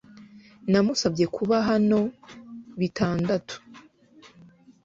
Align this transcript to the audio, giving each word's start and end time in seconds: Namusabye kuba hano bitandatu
Namusabye 0.71 1.25
kuba 1.35 1.55
hano 1.69 1.99
bitandatu 2.79 3.55